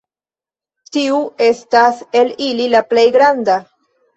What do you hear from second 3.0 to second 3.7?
granda.